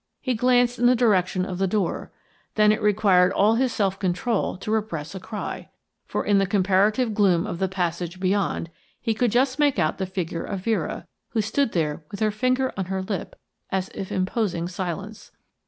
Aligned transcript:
He 0.19 0.33
glanced 0.33 0.79
in 0.79 0.87
the 0.87 0.95
direction 0.95 1.45
of 1.45 1.59
the 1.59 1.67
door; 1.67 2.11
then 2.55 2.71
it 2.71 2.81
required 2.81 3.31
all 3.33 3.53
his 3.53 3.71
self 3.71 3.99
control 3.99 4.57
to 4.57 4.71
repress 4.71 5.13
a 5.13 5.19
cry, 5.19 5.69
for 6.07 6.25
in 6.25 6.39
the 6.39 6.47
comparative 6.47 7.13
gloom 7.13 7.45
of 7.45 7.59
the 7.59 7.67
passage 7.67 8.19
beyond, 8.19 8.71
he 8.99 9.13
could 9.13 9.29
just 9.29 9.59
make 9.59 9.77
out 9.77 9.99
the 9.99 10.07
figure 10.07 10.43
of 10.43 10.61
Vera, 10.61 11.05
who 11.33 11.41
stood 11.41 11.73
there 11.73 12.03
with 12.09 12.19
her 12.19 12.31
finger 12.31 12.73
on 12.75 12.85
her 12.85 13.03
lip 13.03 13.35
as 13.69 13.89
if 13.89 14.11
imposing 14.11 14.67
silence. 14.67 15.29